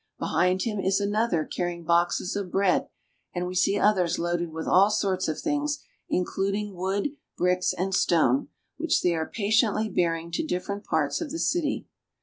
Behind 0.17 0.63
him 0.63 0.79
is 0.79 0.99
another 0.99 1.45
carrying 1.45 1.83
boxes 1.83 2.35
of 2.35 2.49
bread, 2.51 2.87
and 3.35 3.45
we 3.45 3.53
see 3.53 3.77
others 3.77 4.17
loaded 4.17 4.51
with 4.51 4.65
all 4.65 4.89
sorts 4.89 5.27
of 5.27 5.39
things, 5.39 5.83
including 6.09 6.73
wood, 6.73 7.09
bricks, 7.37 7.71
and 7.71 7.93
stone, 7.93 8.47
which 8.77 9.03
they 9.03 9.13
are 9.13 9.29
patiently 9.29 9.89
bearing 9.89 10.31
to 10.31 10.43
difTerent 10.43 10.85
parts 10.85 11.21
of 11.21 11.29
the 11.29 11.37
city. 11.37 11.85